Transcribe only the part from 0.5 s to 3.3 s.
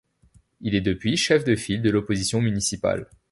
Il est depuis, chef de file de l'opposition municipale.